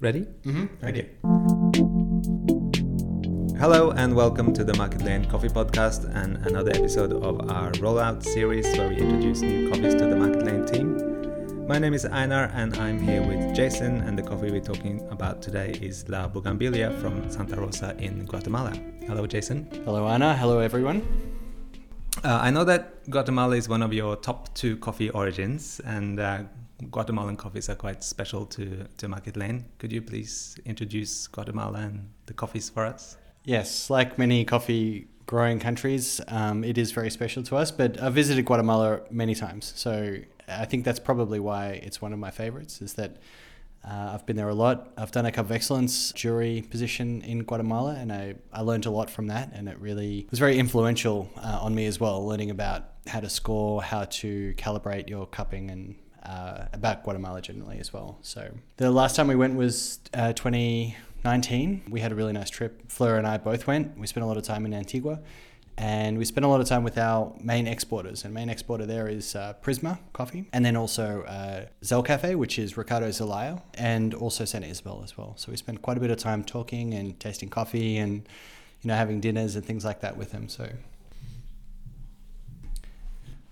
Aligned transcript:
Ready? 0.00 0.26
Mm-hmm. 0.44 0.66
Ready. 0.82 1.08
Hello 3.58 3.90
and 3.90 4.16
welcome 4.16 4.54
to 4.54 4.64
the 4.64 4.72
Market 4.78 5.02
Lane 5.02 5.26
Coffee 5.26 5.50
Podcast 5.50 6.10
and 6.16 6.38
another 6.46 6.70
episode 6.70 7.12
of 7.12 7.50
our 7.50 7.70
rollout 7.72 8.22
series 8.22 8.64
where 8.78 8.88
we 8.88 8.96
introduce 8.96 9.42
new 9.42 9.68
coffees 9.68 9.92
to 9.96 10.06
the 10.06 10.16
Market 10.16 10.46
Lane 10.46 10.64
team. 10.64 11.66
My 11.66 11.78
name 11.78 11.92
is 11.92 12.06
Einar 12.06 12.50
and 12.54 12.74
I'm 12.78 12.98
here 12.98 13.20
with 13.22 13.54
Jason 13.54 14.00
and 14.00 14.16
the 14.16 14.22
coffee 14.22 14.50
we're 14.50 14.62
talking 14.62 15.06
about 15.10 15.42
today 15.42 15.72
is 15.82 16.08
La 16.08 16.30
Bugambilia 16.30 16.98
from 17.02 17.30
Santa 17.30 17.56
Rosa 17.60 17.94
in 17.98 18.24
Guatemala. 18.24 18.72
Hello 19.06 19.26
Jason. 19.26 19.68
Hello 19.84 20.06
Einar. 20.06 20.34
Hello 20.34 20.60
everyone. 20.60 21.02
Uh, 22.24 22.38
I 22.40 22.50
know 22.50 22.64
that 22.64 23.10
Guatemala 23.10 23.54
is 23.54 23.68
one 23.68 23.82
of 23.82 23.92
your 23.92 24.16
top 24.16 24.54
two 24.54 24.78
coffee 24.78 25.10
origins 25.10 25.78
and 25.84 26.18
uh, 26.18 26.44
Guatemalan 26.90 27.36
coffees 27.36 27.68
are 27.68 27.74
quite 27.74 28.02
special 28.02 28.46
to, 28.46 28.86
to 28.96 29.08
Market 29.08 29.36
Lane. 29.36 29.66
Could 29.78 29.92
you 29.92 30.02
please 30.02 30.56
introduce 30.64 31.26
Guatemala 31.26 31.80
and 31.80 32.08
the 32.26 32.34
coffees 32.34 32.70
for 32.70 32.86
us? 32.86 33.16
Yes, 33.44 33.90
like 33.90 34.18
many 34.18 34.44
coffee 34.44 35.08
growing 35.26 35.60
countries, 35.60 36.20
um, 36.28 36.64
it 36.64 36.76
is 36.76 36.92
very 36.92 37.10
special 37.10 37.42
to 37.44 37.56
us. 37.56 37.70
But 37.70 38.00
I've 38.02 38.14
visited 38.14 38.44
Guatemala 38.44 39.02
many 39.10 39.34
times, 39.34 39.72
so 39.76 40.16
I 40.48 40.64
think 40.64 40.84
that's 40.84 40.98
probably 40.98 41.40
why 41.40 41.80
it's 41.82 42.02
one 42.02 42.12
of 42.12 42.18
my 42.18 42.30
favorites. 42.30 42.82
Is 42.82 42.94
that 42.94 43.18
uh, 43.84 44.10
I've 44.14 44.26
been 44.26 44.36
there 44.36 44.48
a 44.48 44.54
lot. 44.54 44.92
I've 44.98 45.10
done 45.10 45.24
a 45.24 45.32
Cup 45.32 45.46
of 45.46 45.52
Excellence 45.52 46.12
jury 46.12 46.66
position 46.70 47.22
in 47.22 47.44
Guatemala, 47.44 47.94
and 47.94 48.12
I, 48.12 48.34
I 48.52 48.60
learned 48.60 48.86
a 48.86 48.90
lot 48.90 49.08
from 49.08 49.28
that. 49.28 49.52
And 49.54 49.68
it 49.68 49.78
really 49.78 50.26
was 50.30 50.38
very 50.38 50.58
influential 50.58 51.30
uh, 51.36 51.60
on 51.62 51.74
me 51.74 51.86
as 51.86 51.98
well, 51.98 52.26
learning 52.26 52.50
about 52.50 52.90
how 53.06 53.20
to 53.20 53.30
score, 53.30 53.82
how 53.82 54.04
to 54.04 54.52
calibrate 54.58 55.08
your 55.08 55.26
cupping, 55.26 55.70
and 55.70 55.94
uh, 56.24 56.66
about 56.72 57.02
Guatemala 57.04 57.40
generally 57.40 57.78
as 57.78 57.92
well. 57.92 58.18
So 58.22 58.52
the 58.76 58.90
last 58.90 59.16
time 59.16 59.28
we 59.28 59.36
went 59.36 59.56
was 59.56 60.00
uh, 60.14 60.32
20. 60.32 60.96
19. 61.22 61.82
We 61.90 62.00
had 62.00 62.12
a 62.12 62.14
really 62.14 62.32
nice 62.32 62.48
trip. 62.48 62.90
Fleur 62.90 63.18
and 63.18 63.26
I 63.26 63.36
both 63.36 63.66
went. 63.66 63.98
We 63.98 64.06
spent 64.06 64.24
a 64.24 64.26
lot 64.26 64.38
of 64.38 64.42
time 64.42 64.64
in 64.64 64.72
Antigua 64.72 65.20
and 65.80 66.18
we 66.18 66.26
spent 66.26 66.44
a 66.44 66.48
lot 66.48 66.60
of 66.60 66.68
time 66.68 66.84
with 66.84 66.98
our 66.98 67.32
main 67.40 67.66
exporters. 67.66 68.24
And 68.24 68.34
main 68.34 68.50
exporter 68.50 68.84
there 68.84 69.08
is 69.08 69.34
uh, 69.34 69.54
Prisma 69.62 69.98
Coffee, 70.12 70.44
and 70.52 70.62
then 70.62 70.76
also 70.76 71.22
uh, 71.22 71.64
Zel 71.82 72.02
Cafe, 72.02 72.34
which 72.34 72.58
is 72.58 72.76
Ricardo 72.76 73.10
Zelaya, 73.10 73.62
and 73.74 74.12
also 74.12 74.44
Santa 74.44 74.66
Isabel 74.66 75.00
as 75.02 75.16
well. 75.16 75.32
So 75.36 75.50
we 75.50 75.56
spent 75.56 75.80
quite 75.80 75.96
a 75.96 76.00
bit 76.00 76.10
of 76.10 76.18
time 76.18 76.44
talking 76.44 76.92
and 76.92 77.18
tasting 77.18 77.48
coffee 77.48 77.96
and 77.96 78.28
you 78.82 78.88
know 78.88 78.94
having 78.94 79.20
dinners 79.20 79.56
and 79.56 79.64
things 79.64 79.84
like 79.84 80.00
that 80.00 80.18
with 80.18 80.32
them. 80.32 80.48
So 80.50 80.68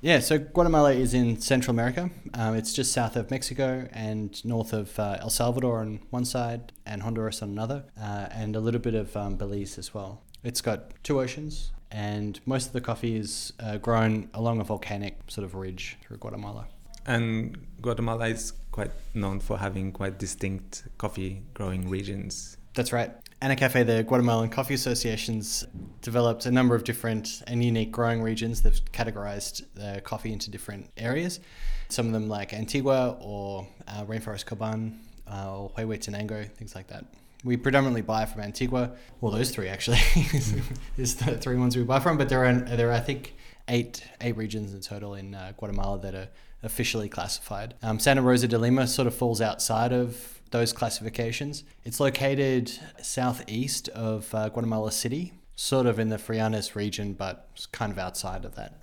yeah, 0.00 0.20
so 0.20 0.38
Guatemala 0.38 0.92
is 0.92 1.12
in 1.12 1.40
Central 1.40 1.74
America. 1.74 2.10
Um, 2.34 2.54
it's 2.54 2.72
just 2.72 2.92
south 2.92 3.16
of 3.16 3.30
Mexico 3.30 3.88
and 3.92 4.44
north 4.44 4.72
of 4.72 4.96
uh, 4.98 5.18
El 5.20 5.30
Salvador 5.30 5.80
on 5.80 6.00
one 6.10 6.24
side 6.24 6.72
and 6.86 7.02
Honduras 7.02 7.42
on 7.42 7.50
another, 7.50 7.84
uh, 8.00 8.28
and 8.30 8.54
a 8.54 8.60
little 8.60 8.80
bit 8.80 8.94
of 8.94 9.16
um, 9.16 9.36
Belize 9.36 9.76
as 9.76 9.92
well. 9.92 10.22
It's 10.44 10.60
got 10.60 10.92
two 11.02 11.20
oceans, 11.20 11.72
and 11.90 12.38
most 12.46 12.68
of 12.68 12.72
the 12.74 12.80
coffee 12.80 13.16
is 13.16 13.52
uh, 13.58 13.78
grown 13.78 14.30
along 14.34 14.60
a 14.60 14.64
volcanic 14.64 15.18
sort 15.26 15.44
of 15.44 15.54
ridge 15.54 15.96
through 16.02 16.18
Guatemala. 16.18 16.68
And 17.04 17.66
Guatemala 17.80 18.28
is 18.28 18.52
quite 18.70 18.92
known 19.14 19.40
for 19.40 19.58
having 19.58 19.90
quite 19.90 20.18
distinct 20.18 20.84
coffee 20.98 21.42
growing 21.54 21.88
regions. 21.88 22.56
That's 22.78 22.92
right. 22.92 23.10
Anacafe, 23.42 23.84
the 23.84 24.04
Guatemalan 24.04 24.50
Coffee 24.50 24.74
Association's 24.74 25.66
developed 26.00 26.46
a 26.46 26.52
number 26.52 26.76
of 26.76 26.84
different 26.84 27.42
and 27.48 27.64
unique 27.64 27.90
growing 27.90 28.22
regions. 28.22 28.62
They've 28.62 28.80
categorized 28.92 29.64
the 29.74 30.00
coffee 30.04 30.32
into 30.32 30.48
different 30.48 30.88
areas. 30.96 31.40
Some 31.88 32.06
of 32.06 32.12
them 32.12 32.28
like 32.28 32.54
Antigua 32.54 33.16
or 33.20 33.66
uh, 33.88 34.04
Rainforest 34.04 34.44
Coban 34.44 34.96
uh, 35.28 35.58
or 35.58 35.70
Huehuetenango, 35.70 36.48
things 36.52 36.76
like 36.76 36.86
that. 36.86 37.04
We 37.42 37.56
predominantly 37.56 38.02
buy 38.02 38.26
from 38.26 38.42
Antigua. 38.42 38.92
Well, 39.20 39.32
those 39.32 39.50
three 39.50 39.66
actually 39.66 39.98
is 40.96 41.16
the 41.16 41.36
three 41.36 41.56
ones 41.56 41.76
we 41.76 41.82
buy 41.82 41.98
from. 41.98 42.16
But 42.16 42.28
there 42.28 42.44
are 42.44 42.54
there 42.54 42.90
are 42.90 42.92
I 42.92 43.00
think 43.00 43.34
eight 43.66 44.04
eight 44.20 44.36
regions 44.36 44.72
in 44.72 44.82
total 44.82 45.16
in 45.16 45.34
uh, 45.34 45.52
Guatemala 45.56 45.98
that 45.98 46.14
are 46.14 46.28
officially 46.62 47.08
classified. 47.08 47.74
Um, 47.82 47.98
Santa 47.98 48.22
Rosa 48.22 48.46
de 48.46 48.56
Lima 48.56 48.86
sort 48.86 49.08
of 49.08 49.16
falls 49.16 49.40
outside 49.40 49.92
of 49.92 50.37
those 50.50 50.72
classifications. 50.72 51.64
It's 51.84 52.00
located 52.00 52.72
southeast 53.02 53.88
of 53.88 54.34
uh, 54.34 54.48
Guatemala 54.48 54.92
City, 54.92 55.32
sort 55.56 55.86
of 55.86 55.98
in 55.98 56.08
the 56.08 56.16
Fraijanes 56.16 56.74
region, 56.74 57.12
but 57.12 57.66
kind 57.72 57.92
of 57.92 57.98
outside 57.98 58.44
of 58.44 58.54
that. 58.56 58.80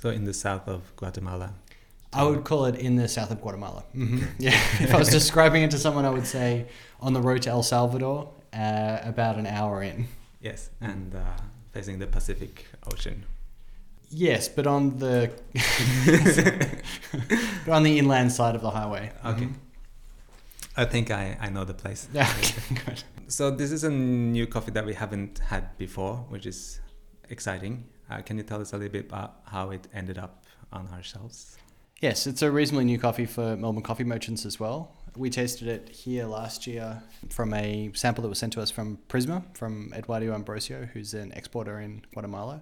So 0.00 0.10
in 0.10 0.24
the 0.24 0.34
south 0.34 0.68
of 0.68 0.94
Guatemala. 0.96 1.54
I 2.14 2.24
would 2.24 2.44
call 2.44 2.66
it 2.66 2.74
in 2.74 2.96
the 2.96 3.08
south 3.08 3.30
of 3.30 3.40
Guatemala. 3.40 3.84
Mm-hmm. 3.96 4.24
Yeah, 4.38 4.60
if 4.80 4.94
I 4.94 4.98
was 4.98 5.08
describing 5.08 5.62
it 5.62 5.70
to 5.70 5.78
someone, 5.78 6.04
I 6.04 6.10
would 6.10 6.26
say 6.26 6.66
on 7.00 7.14
the 7.14 7.22
road 7.22 7.42
to 7.42 7.50
El 7.50 7.62
Salvador, 7.62 8.28
uh, 8.52 8.98
about 9.02 9.36
an 9.38 9.46
hour 9.46 9.82
in. 9.82 10.08
Yes, 10.40 10.70
and 10.80 11.14
uh, 11.14 11.20
facing 11.72 11.98
the 11.98 12.06
Pacific 12.06 12.66
Ocean. 12.92 13.24
Yes, 14.10 14.48
but 14.48 14.66
on 14.66 14.98
the 14.98 15.30
but 17.64 17.72
on 17.72 17.82
the 17.82 17.98
inland 17.98 18.30
side 18.30 18.54
of 18.54 18.60
the 18.60 18.70
highway. 18.70 19.10
Okay. 19.24 19.44
Mm-hmm. 19.44 19.52
I 20.76 20.84
think 20.84 21.10
I, 21.10 21.36
I 21.40 21.50
know 21.50 21.64
the 21.64 21.74
place. 21.74 22.08
Yeah. 22.12 22.32
So 23.32 23.50
this 23.50 23.72
is 23.72 23.82
a 23.82 23.88
new 23.88 24.46
coffee 24.46 24.72
that 24.72 24.84
we 24.84 24.92
haven't 24.92 25.38
had 25.38 25.78
before, 25.78 26.16
which 26.28 26.44
is 26.44 26.82
exciting. 27.30 27.84
Uh, 28.10 28.20
can 28.20 28.36
you 28.36 28.42
tell 28.42 28.60
us 28.60 28.74
a 28.74 28.76
little 28.76 28.92
bit 28.92 29.06
about 29.06 29.36
how 29.44 29.70
it 29.70 29.88
ended 29.94 30.18
up 30.18 30.44
on 30.70 30.86
our 30.92 31.02
shelves? 31.02 31.56
Yes, 32.02 32.26
it's 32.26 32.42
a 32.42 32.50
reasonably 32.50 32.84
new 32.84 32.98
coffee 32.98 33.24
for 33.24 33.56
Melbourne 33.56 33.82
coffee 33.82 34.04
merchants 34.04 34.44
as 34.44 34.60
well. 34.60 34.94
We 35.16 35.30
tasted 35.30 35.66
it 35.66 35.88
here 35.88 36.26
last 36.26 36.66
year 36.66 37.02
from 37.30 37.54
a 37.54 37.90
sample 37.94 38.20
that 38.20 38.28
was 38.28 38.38
sent 38.38 38.52
to 38.52 38.60
us 38.60 38.70
from 38.70 38.98
Prisma, 39.08 39.42
from 39.56 39.94
Eduardo 39.96 40.34
Ambrosio, 40.34 40.90
who's 40.92 41.14
an 41.14 41.32
exporter 41.32 41.80
in 41.80 42.02
Guatemala. 42.12 42.60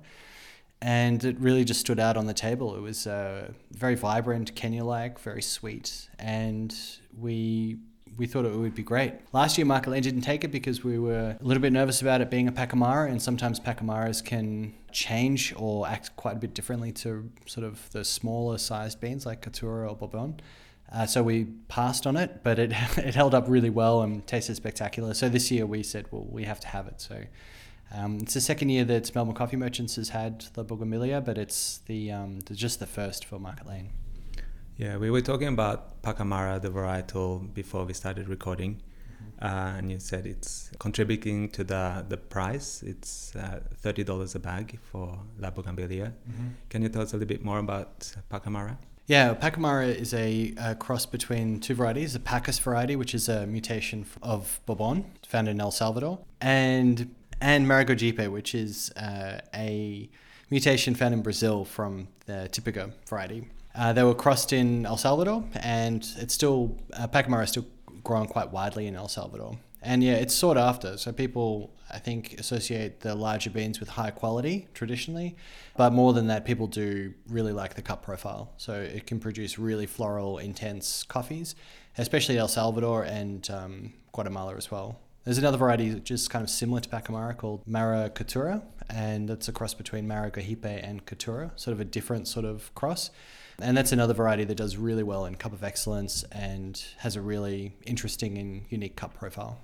And 0.80 1.24
it 1.24 1.36
really 1.40 1.64
just 1.64 1.80
stood 1.80 1.98
out 1.98 2.16
on 2.16 2.26
the 2.26 2.34
table. 2.34 2.76
It 2.76 2.80
was 2.80 3.08
uh, 3.08 3.50
very 3.72 3.96
vibrant, 3.96 4.54
Kenya 4.54 4.84
like, 4.84 5.18
very 5.18 5.42
sweet. 5.42 6.08
And 6.18 6.72
we 7.18 7.78
we 8.16 8.26
thought 8.26 8.44
it 8.44 8.52
would 8.52 8.74
be 8.74 8.82
great. 8.82 9.14
Last 9.32 9.56
year, 9.56 9.64
Market 9.64 9.90
Lane 9.90 10.02
didn't 10.02 10.22
take 10.22 10.44
it 10.44 10.52
because 10.52 10.84
we 10.84 10.98
were 10.98 11.36
a 11.40 11.44
little 11.44 11.60
bit 11.60 11.72
nervous 11.72 12.02
about 12.02 12.20
it 12.20 12.30
being 12.30 12.48
a 12.48 12.52
Pacamara, 12.52 13.10
and 13.10 13.20
sometimes 13.22 13.58
Pacamaras 13.58 14.24
can 14.24 14.74
change 14.92 15.54
or 15.56 15.88
act 15.88 16.14
quite 16.16 16.36
a 16.36 16.38
bit 16.38 16.54
differently 16.54 16.92
to 16.92 17.30
sort 17.46 17.66
of 17.66 17.90
the 17.90 18.04
smaller 18.04 18.58
sized 18.58 19.00
beans 19.00 19.24
like 19.24 19.42
Caturra 19.42 19.88
or 19.88 19.96
Bourbon. 19.96 20.40
Uh, 20.92 21.06
so 21.06 21.22
we 21.22 21.44
passed 21.68 22.06
on 22.06 22.16
it, 22.16 22.42
but 22.42 22.58
it, 22.58 22.72
it 22.96 23.14
held 23.14 23.34
up 23.34 23.44
really 23.48 23.70
well 23.70 24.02
and 24.02 24.26
tasted 24.26 24.56
spectacular. 24.56 25.14
So 25.14 25.28
this 25.28 25.50
year 25.50 25.66
we 25.66 25.82
said, 25.82 26.06
well, 26.10 26.26
we 26.28 26.44
have 26.44 26.60
to 26.60 26.66
have 26.68 26.86
it. 26.88 27.00
So 27.00 27.22
um, 27.92 28.18
it's 28.22 28.34
the 28.34 28.40
second 28.40 28.70
year 28.70 28.84
that 28.84 29.14
Melbourne 29.14 29.34
Coffee 29.34 29.56
Merchants 29.56 29.96
has 29.96 30.10
had 30.10 30.46
the 30.54 30.64
Bugambilia, 30.64 31.24
but 31.24 31.38
it's 31.38 31.78
the, 31.86 32.10
um, 32.10 32.40
just 32.52 32.80
the 32.80 32.86
first 32.86 33.24
for 33.24 33.38
Market 33.38 33.66
Lane. 33.66 33.90
Yeah, 34.80 34.96
we 34.96 35.10
were 35.10 35.20
talking 35.20 35.48
about 35.48 36.00
Pacamara, 36.00 36.58
the 36.58 36.70
varietal, 36.70 37.52
before 37.52 37.84
we 37.84 37.92
started 37.92 38.30
recording. 38.30 38.80
Mm-hmm. 38.80 39.44
Uh, 39.44 39.76
and 39.76 39.92
you 39.92 39.98
said 40.00 40.24
it's 40.24 40.70
contributing 40.78 41.50
to 41.50 41.62
the, 41.64 42.06
the 42.08 42.16
price. 42.16 42.82
It's 42.82 43.36
uh, 43.36 43.60
$30 43.84 44.34
a 44.34 44.38
bag 44.38 44.78
for 44.80 45.18
La 45.38 45.50
Bugambilia. 45.50 46.14
Mm-hmm. 46.14 46.48
Can 46.70 46.80
you 46.80 46.88
tell 46.88 47.02
us 47.02 47.12
a 47.12 47.18
little 47.18 47.28
bit 47.28 47.44
more 47.44 47.58
about 47.58 48.10
Pacamara? 48.32 48.78
Yeah, 49.06 49.34
Pacamara 49.34 49.94
is 49.94 50.14
a, 50.14 50.54
a, 50.56 50.74
cross 50.76 51.04
between 51.04 51.60
two 51.60 51.74
varieties, 51.74 52.14
a 52.14 52.18
Pacas 52.18 52.58
variety, 52.58 52.96
which 52.96 53.14
is 53.14 53.28
a 53.28 53.46
mutation 53.46 54.06
of 54.22 54.60
Bourbon, 54.64 55.04
found 55.26 55.46
in 55.46 55.60
El 55.60 55.72
Salvador, 55.72 56.20
and 56.40 57.14
and 57.42 57.66
Maragogipe, 57.66 58.30
which 58.32 58.54
is 58.54 58.90
uh, 58.92 59.40
a 59.52 60.08
mutation 60.48 60.94
found 60.94 61.12
in 61.12 61.20
Brazil 61.20 61.66
from 61.66 62.08
the 62.24 62.48
Typica 62.50 62.92
variety. 63.06 63.48
Uh, 63.74 63.92
they 63.92 64.02
were 64.02 64.14
crossed 64.14 64.52
in 64.52 64.84
El 64.84 64.96
Salvador, 64.96 65.44
and 65.60 66.06
it's 66.18 66.34
still 66.34 66.76
uh, 66.94 67.06
Pacamara 67.06 67.44
is 67.44 67.50
still 67.50 67.66
grown 68.02 68.26
quite 68.26 68.50
widely 68.50 68.86
in 68.86 68.96
El 68.96 69.08
Salvador. 69.08 69.58
And 69.82 70.04
yeah, 70.04 70.14
it's 70.14 70.34
sought 70.34 70.58
after. 70.58 70.98
So 70.98 71.12
people, 71.12 71.72
I 71.90 71.98
think, 71.98 72.38
associate 72.38 73.00
the 73.00 73.14
larger 73.14 73.50
beans 73.50 73.80
with 73.80 73.88
high 73.88 74.10
quality 74.10 74.68
traditionally, 74.74 75.36
but 75.76 75.92
more 75.92 76.12
than 76.12 76.26
that, 76.26 76.44
people 76.44 76.66
do 76.66 77.14
really 77.28 77.52
like 77.52 77.74
the 77.74 77.82
cup 77.82 78.02
profile. 78.02 78.52
So 78.58 78.74
it 78.74 79.06
can 79.06 79.20
produce 79.20 79.58
really 79.58 79.86
floral, 79.86 80.38
intense 80.38 81.02
coffees, 81.02 81.54
especially 81.96 82.36
El 82.36 82.48
Salvador 82.48 83.04
and 83.04 83.48
um, 83.50 83.92
Guatemala 84.12 84.56
as 84.56 84.70
well. 84.70 84.98
There's 85.24 85.38
another 85.38 85.58
variety 85.58 85.98
just 86.00 86.30
kind 86.30 86.42
of 86.42 86.50
similar 86.50 86.80
to 86.80 86.88
Pacamara 86.88 87.36
called 87.36 87.66
Mara 87.66 88.10
Caturra, 88.10 88.62
and 88.88 89.28
that's 89.28 89.48
a 89.48 89.52
cross 89.52 89.74
between 89.74 90.06
Maragogipe 90.06 90.64
and 90.64 91.04
Caturra, 91.06 91.52
sort 91.56 91.72
of 91.72 91.80
a 91.80 91.84
different 91.84 92.26
sort 92.26 92.44
of 92.44 92.74
cross. 92.74 93.10
And 93.62 93.76
that's 93.76 93.92
another 93.92 94.14
variety 94.14 94.44
that 94.44 94.56
does 94.56 94.76
really 94.76 95.02
well 95.02 95.26
in 95.26 95.34
Cup 95.34 95.52
of 95.52 95.62
Excellence 95.62 96.24
and 96.32 96.82
has 96.98 97.16
a 97.16 97.20
really 97.20 97.76
interesting 97.84 98.38
and 98.38 98.62
unique 98.70 98.96
cup 98.96 99.14
profile. 99.14 99.58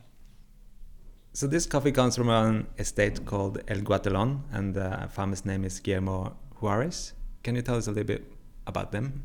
So 1.33 1.47
this 1.47 1.67
coffee 1.67 1.93
comes 1.93 2.17
from 2.17 2.31
an 2.31 2.67
estate 2.79 3.27
called 3.27 3.63
El 3.69 3.79
Guatelon, 3.79 4.41
and 4.53 4.75
the 4.75 5.09
farmer's 5.11 5.45
name 5.45 5.65
is 5.65 5.81
Guillermo 5.81 6.37
Juarez. 6.61 7.13
Can 7.43 7.55
you 7.57 7.63
tell 7.63 7.77
us 7.77 7.87
a 7.87 7.91
little 7.91 8.05
bit 8.05 8.25
about 8.67 8.93
them? 8.93 9.25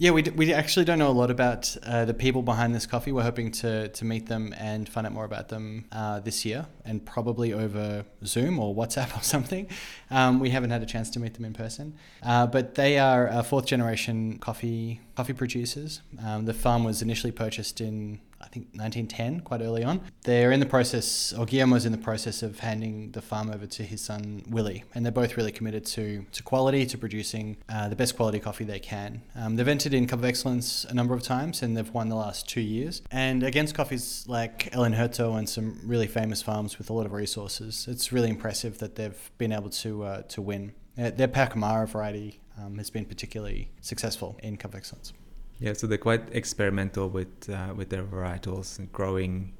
Yeah, 0.00 0.12
we, 0.12 0.22
d- 0.22 0.30
we 0.30 0.50
actually 0.54 0.86
don't 0.86 0.98
know 0.98 1.10
a 1.10 1.12
lot 1.12 1.30
about 1.30 1.76
uh, 1.82 2.06
the 2.06 2.14
people 2.14 2.40
behind 2.40 2.74
this 2.74 2.86
coffee. 2.86 3.12
We're 3.12 3.22
hoping 3.22 3.50
to, 3.50 3.88
to 3.88 4.04
meet 4.06 4.28
them 4.28 4.54
and 4.56 4.88
find 4.88 5.06
out 5.06 5.12
more 5.12 5.26
about 5.26 5.48
them 5.48 5.84
uh, 5.92 6.20
this 6.20 6.42
year 6.42 6.64
and 6.86 7.04
probably 7.04 7.52
over 7.52 8.06
Zoom 8.24 8.58
or 8.58 8.74
WhatsApp 8.74 9.14
or 9.20 9.22
something. 9.22 9.68
Um, 10.10 10.40
we 10.40 10.48
haven't 10.48 10.70
had 10.70 10.82
a 10.82 10.86
chance 10.86 11.10
to 11.10 11.20
meet 11.20 11.34
them 11.34 11.44
in 11.44 11.52
person. 11.52 11.98
Uh, 12.22 12.46
but 12.46 12.76
they 12.76 12.98
are 12.98 13.28
uh, 13.28 13.42
fourth 13.42 13.66
generation 13.66 14.38
coffee 14.38 15.02
coffee 15.16 15.34
producers. 15.34 16.00
Um, 16.24 16.46
the 16.46 16.54
farm 16.54 16.82
was 16.82 17.02
initially 17.02 17.30
purchased 17.30 17.78
in 17.82 18.20
think 18.52 18.66
1910, 18.74 19.40
quite 19.40 19.62
early 19.62 19.84
on. 19.84 20.00
They're 20.22 20.52
in 20.52 20.60
the 20.60 20.66
process, 20.66 21.32
or 21.32 21.46
Guillermo's 21.46 21.86
in 21.86 21.92
the 21.92 21.98
process 21.98 22.42
of 22.42 22.60
handing 22.60 23.12
the 23.12 23.22
farm 23.22 23.50
over 23.50 23.66
to 23.66 23.82
his 23.82 24.00
son 24.00 24.42
Willie, 24.48 24.84
and 24.94 25.04
they're 25.04 25.12
both 25.12 25.36
really 25.36 25.52
committed 25.52 25.84
to, 25.86 26.26
to 26.32 26.42
quality, 26.42 26.86
to 26.86 26.98
producing 26.98 27.56
uh, 27.68 27.88
the 27.88 27.96
best 27.96 28.16
quality 28.16 28.38
coffee 28.40 28.64
they 28.64 28.80
can. 28.80 29.22
Um, 29.36 29.56
they've 29.56 29.68
entered 29.68 29.94
in 29.94 30.06
Cup 30.06 30.18
of 30.18 30.24
Excellence 30.24 30.84
a 30.84 30.94
number 30.94 31.14
of 31.14 31.22
times, 31.22 31.62
and 31.62 31.76
they've 31.76 31.90
won 31.90 32.08
the 32.08 32.16
last 32.16 32.48
two 32.48 32.60
years. 32.60 33.02
And 33.10 33.42
against 33.42 33.74
coffees 33.74 34.24
like 34.26 34.74
El 34.74 34.82
Injerto 34.82 35.38
and 35.38 35.48
some 35.48 35.80
really 35.84 36.06
famous 36.06 36.42
farms 36.42 36.78
with 36.78 36.90
a 36.90 36.92
lot 36.92 37.06
of 37.06 37.12
resources, 37.12 37.86
it's 37.88 38.12
really 38.12 38.30
impressive 38.30 38.78
that 38.78 38.96
they've 38.96 39.30
been 39.38 39.52
able 39.52 39.70
to 39.70 40.04
uh, 40.04 40.22
to 40.22 40.42
win. 40.42 40.72
Uh, 40.98 41.10
their 41.10 41.28
Pacamara 41.28 41.88
variety 41.88 42.40
um, 42.58 42.78
has 42.78 42.90
been 42.90 43.04
particularly 43.04 43.70
successful 43.80 44.36
in 44.42 44.56
Cup 44.56 44.72
of 44.72 44.78
Excellence. 44.78 45.12
Yeah, 45.60 45.74
so 45.74 45.86
they're 45.86 45.98
quite 45.98 46.22
experimental 46.32 47.08
with 47.08 47.50
uh, 47.50 47.74
with 47.76 47.90
their 47.90 48.02
varietals 48.02 48.78
and 48.78 48.90
growing 48.92 49.52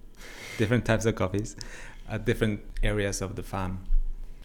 different 0.59 0.85
types 0.85 1.05
of 1.05 1.15
coffees 1.15 1.57
at 2.09 2.25
different 2.25 2.61
areas 2.83 3.21
of 3.21 3.37
the 3.37 3.43
farm. 3.43 3.85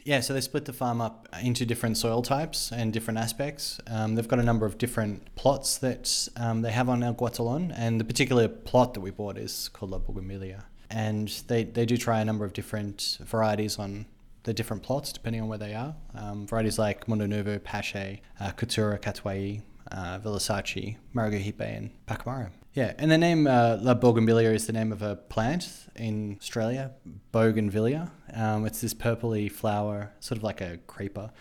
Yeah, 0.04 0.20
so 0.20 0.34
they 0.34 0.42
split 0.42 0.66
the 0.66 0.74
farm 0.74 1.02
up 1.02 1.28
into 1.42 1.66
different 1.66 1.98
soil 1.98 2.22
types 2.22 2.72
and 2.72 2.94
different 2.94 3.18
aspects. 3.18 3.80
Um, 3.88 4.14
they've 4.14 4.28
got 4.28 4.38
a 4.38 4.44
number 4.44 4.68
of 4.68 4.78
different 4.78 5.34
plots 5.36 5.80
that 5.80 6.30
um, 6.36 6.62
they 6.62 6.72
have 6.72 6.90
on 6.90 7.02
El 7.02 7.16
Guatolon, 7.16 7.74
and 7.76 8.00
the 8.00 8.06
particular 8.06 8.48
plot 8.48 8.94
that 8.94 9.00
we 9.00 9.10
bought 9.10 9.36
is 9.36 9.70
called 9.70 9.92
La 9.92 9.98
Bougainvillea. 9.98 10.66
And 10.92 11.30
they, 11.48 11.64
they 11.64 11.88
do 11.88 11.98
try 11.98 12.20
a 12.20 12.26
number 12.26 12.46
of 12.46 12.54
different 12.54 13.18
varieties 13.22 13.80
on 13.80 14.06
the 14.44 14.54
different 14.54 14.84
plots 14.84 15.12
depending 15.12 15.42
on 15.42 15.48
where 15.48 15.58
they 15.58 15.74
are. 15.74 15.96
Um, 16.14 16.46
varieties 16.46 16.78
like 16.78 17.08
Mundo 17.08 17.26
Nuevo, 17.26 17.58
Pache, 17.58 18.22
uh, 18.40 18.52
Catuai, 18.52 19.64
uh, 19.92 20.20
Villisachi, 20.20 20.98
Maragogipe, 21.14 21.62
and 21.62 21.92
Pacamara. 22.08 22.52
Yeah, 22.74 22.94
and 22.98 23.10
the 23.10 23.18
name 23.18 23.48
uh, 23.48 23.78
La 23.82 23.94
Bougainvillea 23.94 24.52
is 24.52 24.68
the 24.68 24.74
name 24.74 24.92
of 24.92 25.02
a 25.02 25.16
plant 25.16 25.70
in 25.96 26.38
Australia, 26.42 26.92
Bougainvillea. 27.32 28.12
Um, 28.34 28.66
it's 28.66 28.82
this 28.82 28.94
purpley 28.94 29.50
flower, 29.50 30.12
sort 30.20 30.38
of 30.38 30.44
like 30.44 30.60
a 30.60 30.78
creeper, 30.86 31.32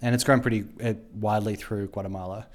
and 0.00 0.14
it's 0.14 0.22
grown 0.22 0.40
pretty 0.40 0.64
uh, 0.82 0.94
widely 1.14 1.56
through 1.56 1.88
Guatemala. 1.88 2.46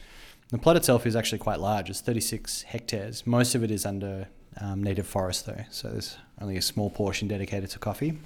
The 0.49 0.57
plot 0.57 0.77
itself 0.77 1.05
is 1.05 1.15
actually 1.15 1.39
quite 1.39 1.59
large. 1.59 1.89
It's 1.89 2.01
36 2.01 2.63
hectares. 2.63 3.25
Most 3.25 3.55
of 3.55 3.63
it 3.63 3.71
is 3.71 3.85
under 3.85 4.27
um, 4.59 4.83
native 4.83 5.07
forest, 5.07 5.45
though, 5.45 5.63
so 5.69 5.89
there's 5.89 6.17
only 6.39 6.57
a 6.57 6.61
small 6.61 6.89
portion 6.89 7.27
dedicated 7.27 7.69
to 7.71 7.79
coffee. 7.79 8.17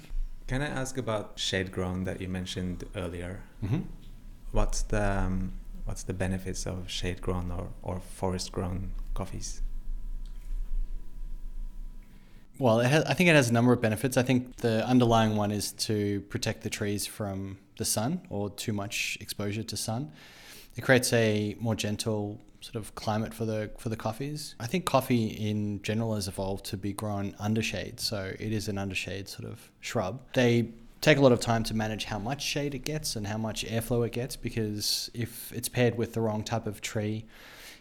Can 0.46 0.62
I 0.62 0.66
ask 0.66 0.98
about 0.98 1.32
shade 1.36 1.72
grown 1.72 2.04
that 2.04 2.20
you 2.20 2.28
mentioned 2.28 2.84
earlier? 2.94 3.42
Mm-hmm. 3.64 3.80
What's 4.52 4.82
the 4.82 5.18
um, 5.18 5.52
what's 5.86 6.02
the 6.02 6.12
benefits 6.12 6.66
of 6.66 6.90
shade 6.90 7.22
grown 7.22 7.50
or, 7.50 7.68
or 7.82 8.00
forest 8.00 8.52
grown 8.52 8.92
coffees? 9.14 9.62
Well, 12.58 12.80
has, 12.80 13.04
I 13.04 13.14
think 13.14 13.30
it 13.30 13.36
has 13.36 13.48
a 13.50 13.52
number 13.52 13.72
of 13.72 13.80
benefits. 13.80 14.16
I 14.16 14.22
think 14.22 14.56
the 14.56 14.86
underlying 14.86 15.36
one 15.36 15.50
is 15.50 15.72
to 15.72 16.20
protect 16.22 16.62
the 16.62 16.70
trees 16.70 17.06
from 17.06 17.58
the 17.78 17.84
sun 17.84 18.22
or 18.30 18.50
too 18.50 18.72
much 18.72 19.16
exposure 19.20 19.62
to 19.62 19.76
sun. 19.76 20.12
It 20.74 20.82
creates 20.82 21.12
a 21.12 21.56
more 21.60 21.74
gentle 21.74 22.40
sort 22.60 22.76
of 22.76 22.94
climate 22.94 23.32
for 23.32 23.44
the 23.44 23.70
for 23.78 23.90
the 23.90 23.96
coffees. 23.96 24.56
I 24.58 24.66
think 24.66 24.86
coffee 24.86 25.26
in 25.26 25.82
general 25.82 26.14
has 26.14 26.28
evolved 26.28 26.64
to 26.66 26.76
be 26.76 26.92
grown 26.92 27.34
under 27.38 27.62
shade, 27.62 28.00
so 28.00 28.32
it 28.38 28.52
is 28.52 28.68
an 28.68 28.76
undershade 28.76 29.28
sort 29.28 29.48
of 29.48 29.70
shrub. 29.80 30.20
They 30.34 30.70
take 31.00 31.18
a 31.18 31.20
lot 31.20 31.32
of 31.32 31.40
time 31.40 31.62
to 31.64 31.74
manage 31.74 32.04
how 32.04 32.18
much 32.18 32.42
shade 32.42 32.74
it 32.74 32.84
gets 32.84 33.16
and 33.16 33.26
how 33.26 33.38
much 33.38 33.64
airflow 33.64 34.06
it 34.06 34.12
gets 34.12 34.36
because 34.36 35.10
if 35.14 35.52
it's 35.52 35.68
paired 35.68 35.96
with 35.96 36.14
the 36.14 36.20
wrong 36.20 36.42
type 36.42 36.66
of 36.66 36.80
tree, 36.80 37.24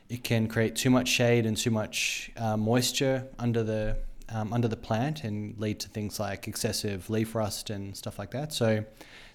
it 0.09 0.23
can 0.23 0.47
create 0.47 0.75
too 0.75 0.89
much 0.89 1.07
shade 1.07 1.45
and 1.45 1.57
too 1.57 1.71
much 1.71 2.31
uh, 2.37 2.55
moisture 2.57 3.27
under 3.39 3.63
the 3.63 3.97
um, 4.29 4.53
under 4.53 4.67
the 4.67 4.77
plant 4.77 5.23
and 5.23 5.55
lead 5.59 5.79
to 5.79 5.87
things 5.87 6.19
like 6.19 6.47
excessive 6.47 7.09
leaf 7.11 7.35
rust 7.35 7.69
and 7.69 7.95
stuff 7.95 8.17
like 8.17 8.31
that. 8.31 8.51
So 8.51 8.83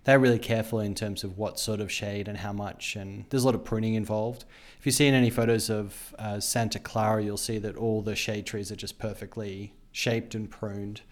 they're 0.05 0.19
really 0.19 0.39
careful 0.39 0.81
in 0.81 0.95
terms 0.95 1.23
of 1.23 1.39
what 1.39 1.61
sort 1.61 1.81
of 1.81 1.93
shade 1.93 2.27
and 2.27 2.39
how 2.39 2.53
much, 2.53 2.97
and 2.97 3.25
there's 3.31 3.45
a 3.45 3.47
lot 3.47 3.55
of 3.55 3.65
pruning 3.65 3.95
involved. 3.95 4.45
If 4.81 4.87
you 4.87 4.93
see 4.93 5.07
in 5.07 5.15
any 5.15 5.31
photos 5.31 5.71
of 5.71 6.15
uh, 6.19 6.41
Santa 6.41 6.81
Clara, 6.81 7.23
you'll 7.23 7.37
see 7.37 7.59
that 7.59 7.77
all 7.77 8.03
the 8.03 8.17
shade 8.17 8.47
trees 8.47 8.73
are 8.73 8.77
just 8.77 8.99
perfectly 8.99 9.73
shaped 9.93 10.35
and 10.35 10.51
pruned 10.51 11.03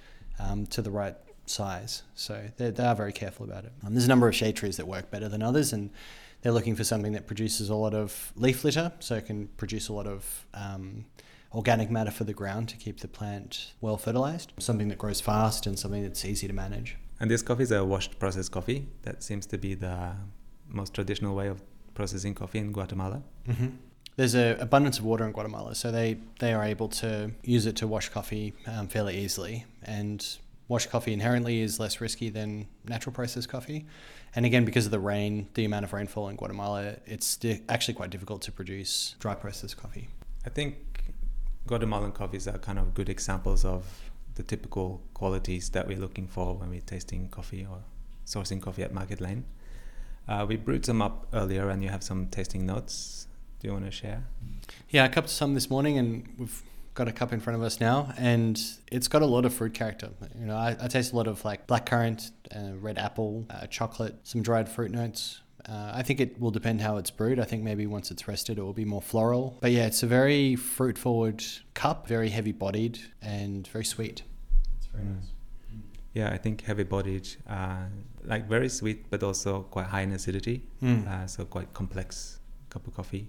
um, 0.41 0.67
to 0.67 0.83
the 0.83 0.91
right 0.91 1.15
size. 1.51 2.03
So 2.15 2.49
they 2.57 2.73
are 2.83 2.95
very 2.95 3.13
careful 3.13 3.45
about 3.45 3.65
it. 3.65 3.73
Um, 3.85 3.95
there's 3.95 4.05
a 4.05 4.09
number 4.09 4.29
of 4.29 4.35
shade 4.35 4.57
trees 4.57 4.77
that 4.77 4.87
work 4.87 5.11
better 5.11 5.29
than 5.29 5.43
others, 5.43 5.73
and 5.73 5.91
they're 6.43 6.53
looking 6.53 6.77
for 6.77 6.85
something 6.85 7.13
that 7.13 7.27
produces 7.27 7.69
a 7.69 7.75
lot 7.75 7.95
of 7.95 8.33
leaf 8.37 8.65
litter, 8.65 8.93
so 9.01 9.17
it 9.17 9.27
can 9.27 9.49
produce 9.57 9.89
a 9.89 9.93
lot 9.93 10.07
of 10.07 10.47
um, 10.55 11.05
organic 11.53 11.91
matter 11.91 12.11
for 12.11 12.25
the 12.25 12.35
ground 12.35 12.69
to 12.69 12.77
keep 12.77 13.01
the 13.01 13.09
plant 13.09 13.73
well 13.81 13.97
fertilized, 13.97 14.53
something 14.59 14.89
that 14.89 14.99
grows 14.99 15.21
fast 15.21 15.67
and 15.67 15.79
something 15.79 16.03
that's 16.03 16.25
easy 16.25 16.47
to 16.47 16.53
manage. 16.53 16.97
And 17.21 17.31
this 17.31 17.43
coffee 17.43 17.65
is 17.65 17.73
a 17.73 17.85
washed 17.85 18.19
processed 18.19 18.53
coffee. 18.53 18.87
That 19.03 19.23
seems 19.23 19.47
to 19.47 19.59
be 19.59 19.75
the 19.75 20.13
most 20.69 20.95
traditional 20.95 21.35
way 21.35 21.49
of 21.49 21.63
processing 21.95 22.35
coffee 22.35 22.59
in 22.59 22.71
Guatemala. 22.73 23.23
Mm-hmm. 23.49 23.69
There's 24.17 24.35
an 24.35 24.61
abundance 24.61 24.99
of 24.99 25.05
water 25.05 25.25
in 25.25 25.33
Guatemala, 25.33 25.75
so 25.75 25.91
they, 25.91 26.19
they 26.41 26.53
are 26.53 26.65
able 26.65 26.89
to 26.89 27.33
use 27.43 27.67
it 27.67 27.77
to 27.77 27.87
wash 27.87 28.09
coffee 28.09 28.53
um, 28.67 28.89
fairly 28.89 29.17
easily. 29.17 29.65
And 29.83 30.27
washed 30.69 30.91
coffee 30.91 31.13
inherently 31.13 31.61
is 31.61 31.81
less 31.81 32.01
risky 32.01 32.29
than 32.29 32.67
natural 32.87 33.13
processed 33.13 33.49
coffee. 33.49 33.87
And 34.35 34.45
again, 34.45 34.65
because 34.65 34.85
of 34.85 34.93
the 34.93 35.01
rain, 35.01 35.49
the 35.55 35.65
amount 35.65 35.85
of 35.85 35.93
rainfall 35.93 36.29
in 36.29 36.37
Guatemala, 36.37 36.97
it's 37.07 37.37
di- 37.37 37.63
actually 37.69 37.95
quite 37.95 38.11
difficult 38.11 38.43
to 38.43 38.53
produce 38.53 39.17
dry 39.19 39.35
processed 39.35 39.79
coffee. 39.79 40.09
I 40.45 40.51
think 40.51 40.77
Guatemalan 41.67 42.13
coffees 42.13 42.47
are 42.47 42.59
kind 42.59 42.79
of 42.79 42.95
good 42.95 43.09
examples 43.09 43.65
of 43.65 44.11
the 44.35 44.43
typical 44.43 45.03
qualities 45.15 45.71
that 45.71 45.89
we're 45.89 45.99
looking 45.99 46.27
for 46.27 46.55
when 46.55 46.71
we're 46.71 46.81
tasting 46.81 47.29
coffee 47.29 47.67
or 47.69 47.83
sourcing 48.27 48.61
coffee 48.61 48.83
at 48.83 48.93
Market 48.93 49.21
Lane. 49.21 49.45
Uh, 50.29 50.45
we 50.47 50.57
brewed 50.57 50.85
some 50.85 51.01
up 51.01 51.27
earlier, 51.33 51.71
and 51.71 51.83
you 51.83 51.89
have 51.89 52.03
some 52.03 52.27
tasting 52.29 52.67
notes. 52.67 53.27
Do 53.61 53.69
you 53.69 53.73
want 53.73 53.87
to 53.87 53.91
share? 53.91 54.25
Yeah, 54.91 55.05
I 55.05 55.09
cupped 55.09 55.31
some 55.31 55.55
this 55.55 55.71
morning, 55.71 55.97
and 55.97 56.29
we've 56.39 56.63
got 56.99 57.07
a 57.07 57.13
cup 57.13 57.33
in 57.33 57.39
front 57.39 57.57
of 57.57 57.63
us 57.63 57.81
now, 57.81 58.13
and 58.19 58.61
it's 58.91 59.07
got 59.07 59.23
a 59.23 59.27
lot 59.27 59.45
of 59.45 59.55
fruit 59.55 59.73
character. 59.73 60.11
You 60.39 60.47
know, 60.47 60.57
I, 60.57 60.77
I 60.81 60.89
taste 60.89 61.13
a 61.13 61.17
lot 61.17 61.29
of 61.29 61.45
like 61.45 61.69
blackcurrant, 61.69 62.33
uh, 62.55 62.77
red 62.77 62.99
apple, 62.99 63.47
uh, 63.51 63.67
chocolate, 63.69 64.17
some 64.25 64.43
dried 64.43 64.69
fruit 64.69 64.91
notes. 64.91 65.41
Uh, 65.69 65.93
I 65.95 66.03
think 66.03 66.19
it 66.19 66.41
will 66.41 66.51
depend 66.51 66.81
how 66.81 66.97
it's 66.97 67.11
brewed. 67.11 67.39
I 67.39 67.45
think 67.45 67.63
maybe 67.63 67.87
once 67.87 68.11
it's 68.11 68.27
rested, 68.27 68.59
it 68.59 68.63
will 68.63 68.73
be 68.73 68.85
more 68.85 69.01
floral. 69.01 69.59
But 69.61 69.71
yeah, 69.71 69.87
it's 69.87 70.03
a 70.03 70.09
very 70.09 70.57
fruit 70.57 70.99
forward 70.99 71.45
cup, 71.75 72.09
very 72.09 72.31
heavy 72.31 72.53
bodied, 72.53 72.99
and 73.23 73.67
very 73.69 73.85
sweet. 73.85 74.23
It's 74.79 74.87
very 74.87 75.05
mm. 75.05 75.15
nice. 75.15 75.31
Yeah, 76.15 76.31
I 76.31 76.39
think 76.39 76.63
heavy 76.63 76.83
bodied, 76.83 77.29
uh, 77.49 77.85
like 78.25 78.49
very 78.49 78.69
sweet, 78.69 79.09
but 79.09 79.23
also 79.23 79.63
quite 79.75 79.87
high 79.87 80.01
in 80.01 80.11
acidity. 80.11 80.65
Mm. 80.83 81.07
Uh, 81.07 81.27
so 81.29 81.45
quite 81.45 81.73
complex 81.75 82.41
cup 82.71 82.89
of 82.89 82.95
coffee. 82.95 83.29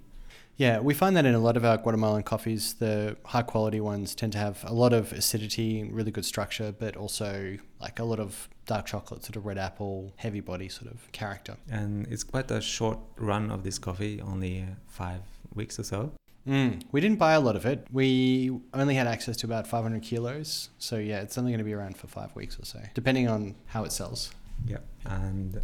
Yeah, 0.59 0.81
we 0.81 0.93
find 0.93 1.15
that 1.15 1.25
in 1.25 1.35
a 1.35 1.39
lot 1.39 1.55
of 1.55 1.63
our 1.63 1.77
Guatemalan 1.77 2.23
coffees, 2.23 2.73
the 2.73 3.15
high 3.23 3.43
quality 3.43 3.79
ones 3.79 4.13
tend 4.13 4.33
to 4.33 4.39
have 4.39 4.61
a 4.67 4.73
lot 4.73 4.91
of 4.91 5.13
acidity, 5.13 5.79
and 5.79 5.95
really 5.95 6.11
good 6.11 6.25
structure, 6.25 6.73
but 6.77 6.97
also 6.97 7.57
like 7.79 7.97
a 7.99 8.03
lot 8.03 8.19
of 8.19 8.49
dark 8.65 8.85
chocolate, 8.85 9.23
sort 9.23 9.37
of 9.37 9.45
red 9.45 9.57
apple, 9.57 10.11
heavy 10.17 10.41
body 10.41 10.67
sort 10.67 10.91
of 10.91 11.09
character. 11.13 11.55
And 11.71 12.05
it's 12.07 12.25
quite 12.25 12.51
a 12.51 12.59
short 12.59 12.99
run 13.15 13.51
of 13.51 13.63
this 13.63 13.79
coffee, 13.79 14.19
only 14.19 14.65
five 14.89 15.21
weeks 15.55 15.79
or 15.79 15.83
so. 15.83 16.11
Mm, 16.45 16.83
we 16.91 16.99
didn't 16.99 17.19
buy 17.19 17.33
a 17.33 17.39
lot 17.39 17.55
of 17.55 17.65
it. 17.65 17.87
We 17.89 18.51
only 18.73 18.95
had 18.95 19.07
access 19.07 19.37
to 19.37 19.45
about 19.45 19.65
500 19.65 20.01
kilos. 20.01 20.71
So, 20.77 20.97
yeah, 20.97 21.21
it's 21.21 21.37
only 21.37 21.51
going 21.51 21.59
to 21.59 21.63
be 21.63 21.73
around 21.73 21.95
for 21.95 22.07
five 22.07 22.35
weeks 22.35 22.59
or 22.59 22.65
so, 22.65 22.81
depending 22.93 23.29
on 23.29 23.55
how 23.67 23.85
it 23.85 23.93
sells. 23.93 24.31
Yeah. 24.65 24.79
And 25.05 25.61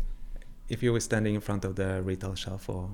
if 0.69 0.81
you 0.81 0.93
were 0.93 1.01
standing 1.01 1.35
in 1.35 1.41
front 1.41 1.65
of 1.65 1.75
the 1.75 2.01
retail 2.01 2.35
shelf 2.35 2.69
or 2.69 2.91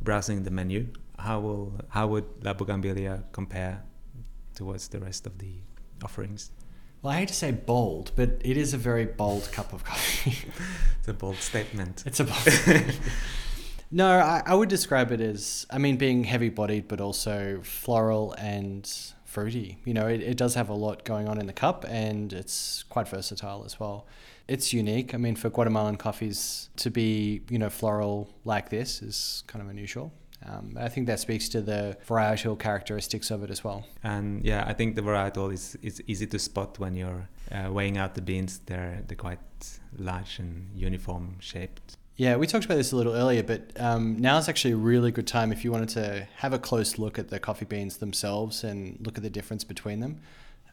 browsing 0.00 0.44
the 0.44 0.50
menu, 0.50 0.88
how 1.18 1.40
will 1.40 1.80
how 1.88 2.06
would 2.08 2.24
La 2.42 2.52
Bougainvillea 2.52 3.24
compare 3.32 3.82
towards 4.54 4.88
the 4.88 5.00
rest 5.00 5.26
of 5.26 5.38
the 5.38 5.62
offerings? 6.02 6.50
Well, 7.02 7.12
I 7.12 7.18
hate 7.18 7.28
to 7.28 7.34
say 7.34 7.50
bold, 7.50 8.12
but 8.14 8.40
it 8.44 8.56
is 8.56 8.74
a 8.74 8.78
very 8.78 9.06
bold 9.06 9.50
cup 9.50 9.72
of 9.72 9.84
coffee. 9.84 10.48
it's 10.98 11.08
a 11.08 11.12
bold 11.12 11.36
statement. 11.36 12.04
It's 12.06 12.20
a 12.20 12.24
bold. 12.24 12.94
no, 13.90 14.08
I, 14.18 14.42
I 14.46 14.54
would 14.54 14.68
describe 14.68 15.10
it 15.10 15.20
as 15.20 15.66
I 15.70 15.78
mean 15.78 15.96
being 15.96 16.24
heavy 16.24 16.48
bodied, 16.48 16.86
but 16.86 17.00
also 17.00 17.60
floral 17.62 18.34
and 18.38 18.88
fruity. 19.24 19.78
You 19.84 19.94
know, 19.94 20.06
it, 20.06 20.22
it 20.22 20.36
does 20.36 20.54
have 20.54 20.68
a 20.68 20.74
lot 20.74 21.04
going 21.04 21.28
on 21.28 21.40
in 21.40 21.46
the 21.46 21.52
cup, 21.52 21.84
and 21.88 22.32
it's 22.32 22.84
quite 22.84 23.08
versatile 23.08 23.64
as 23.64 23.80
well. 23.80 24.06
It's 24.46 24.72
unique. 24.72 25.14
I 25.14 25.16
mean, 25.16 25.34
for 25.34 25.50
Guatemalan 25.50 25.96
coffees 25.96 26.68
to 26.76 26.90
be 26.90 27.42
you 27.48 27.58
know 27.58 27.70
floral 27.70 28.28
like 28.44 28.68
this 28.68 29.02
is 29.02 29.42
kind 29.48 29.62
of 29.62 29.68
unusual 29.68 30.12
Um, 30.46 30.76
I 30.78 30.88
think 30.88 31.06
that 31.06 31.20
speaks 31.20 31.48
to 31.50 31.60
the 31.60 31.96
varietal 32.06 32.58
characteristics 32.58 33.30
of 33.30 33.42
it 33.42 33.50
as 33.50 33.62
well. 33.62 33.84
And 34.02 34.44
yeah, 34.44 34.64
I 34.66 34.72
think 34.72 34.96
the 34.96 35.02
varietal 35.02 35.52
is, 35.52 35.76
is 35.82 36.02
easy 36.06 36.26
to 36.26 36.38
spot 36.38 36.78
when 36.78 36.94
you're 36.94 37.28
uh, 37.50 37.70
weighing 37.70 37.98
out 37.98 38.14
the 38.14 38.22
beans. 38.22 38.60
They're, 38.66 39.02
they're 39.06 39.16
quite 39.16 39.38
large 39.96 40.38
and 40.38 40.70
uniform 40.74 41.36
shaped. 41.40 41.96
Yeah, 42.16 42.36
we 42.36 42.46
talked 42.46 42.64
about 42.66 42.76
this 42.76 42.92
a 42.92 42.96
little 42.96 43.14
earlier, 43.14 43.42
but 43.42 43.70
um, 43.80 44.18
now 44.18 44.36
is 44.36 44.48
actually 44.48 44.72
a 44.72 44.76
really 44.76 45.10
good 45.10 45.26
time 45.26 45.50
if 45.50 45.64
you 45.64 45.72
wanted 45.72 45.88
to 45.90 46.28
have 46.36 46.52
a 46.52 46.58
close 46.58 46.98
look 46.98 47.18
at 47.18 47.28
the 47.28 47.40
coffee 47.40 47.64
beans 47.64 47.96
themselves 47.98 48.64
and 48.64 48.98
look 49.00 49.16
at 49.16 49.22
the 49.22 49.30
difference 49.30 49.64
between 49.64 50.00
them. 50.00 50.20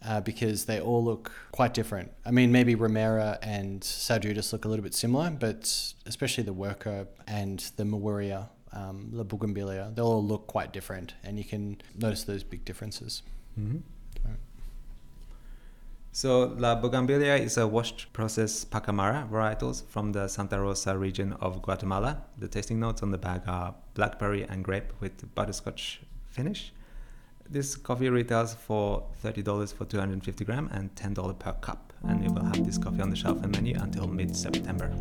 Uh, 0.01 0.21
because 0.21 0.63
they 0.63 0.79
all 0.79 1.03
look 1.03 1.29
quite 1.51 1.73
different. 1.73 2.09
I 2.25 2.31
mean, 2.31 2.53
maybe 2.53 2.73
Romera 2.73 3.37
and 3.41 3.81
Judas 4.21 4.53
look 4.53 4.63
a 4.63 4.69
little 4.69 4.83
bit 4.83 4.93
similar, 4.93 5.29
but 5.29 5.93
especially 6.05 6.45
the 6.45 6.53
Worker 6.53 7.05
and 7.27 7.59
the 7.75 7.83
Mawuria, 7.83 8.47
um, 8.73 9.09
the 9.11 9.23
Bougainvillea, 9.23 9.91
they'll 9.95 10.05
all 10.05 10.25
look 10.25 10.47
quite 10.47 10.73
different, 10.73 11.13
and 11.23 11.37
you 11.37 11.43
can 11.43 11.81
notice 11.95 12.23
those 12.23 12.43
big 12.43 12.65
differences. 12.65 13.23
Mm-hmm. 13.59 13.79
So 16.11 16.55
La 16.57 16.75
Bougainvillea 16.75 17.37
is 17.37 17.57
a 17.57 17.67
washed 17.67 18.11
process 18.13 18.65
Pacamara 18.65 19.29
varietals 19.29 19.85
from 19.85 20.11
the 20.11 20.27
Santa 20.27 20.59
Rosa 20.59 20.97
region 20.97 21.33
of 21.33 21.61
Guatemala. 21.61 22.23
The 22.37 22.47
tasting 22.47 22.79
notes 22.79 23.03
on 23.03 23.11
the 23.11 23.17
bag 23.17 23.43
are 23.47 23.75
blackberry 23.93 24.43
and 24.43 24.63
grape 24.63 24.91
with 24.99 25.33
butterscotch 25.35 26.01
finish. 26.27 26.73
This 27.47 27.75
coffee 27.75 28.09
retails 28.09 28.53
for 28.53 29.05
$30 29.23 29.73
for 29.73 29.85
250 29.85 30.45
gram 30.45 30.69
and 30.73 30.93
$10 30.95 31.39
per 31.39 31.53
cup. 31.53 31.93
And 32.03 32.23
you 32.23 32.31
will 32.31 32.43
have 32.43 32.65
this 32.65 32.77
coffee 32.77 33.01
on 33.01 33.09
the 33.09 33.15
shelf 33.15 33.41
and 33.43 33.51
menu 33.51 33.77
until 33.79 34.07
mid-September. 34.07 34.91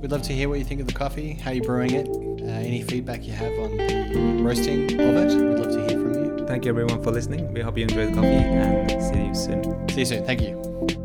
We'd 0.00 0.10
love 0.10 0.22
to 0.22 0.32
hear 0.32 0.48
what 0.48 0.58
you 0.58 0.64
think 0.64 0.80
of 0.80 0.86
the 0.86 0.92
coffee, 0.92 1.32
how 1.32 1.52
you're 1.52 1.64
brewing 1.64 1.92
it, 1.94 2.06
uh, 2.44 2.48
any 2.48 2.82
feedback 2.82 3.26
you 3.26 3.32
have 3.32 3.52
on 3.58 3.76
the 3.76 4.42
roasting 4.42 4.84
of 5.00 5.16
it. 5.16 5.34
We'd 5.34 5.58
love 5.58 5.72
to 5.72 5.80
hear 5.88 6.00
from 6.00 6.14
you. 6.14 6.46
Thank 6.46 6.64
you 6.64 6.70
everyone 6.70 7.02
for 7.02 7.10
listening. 7.10 7.52
We 7.52 7.60
hope 7.60 7.76
you 7.78 7.84
enjoyed 7.84 8.10
the 8.10 8.14
coffee 8.14 8.28
and 8.28 9.02
see 9.02 9.26
you 9.26 9.34
soon. 9.34 9.88
See 9.88 10.00
you 10.00 10.06
soon. 10.06 10.24
Thank 10.24 10.42
you. 10.42 11.03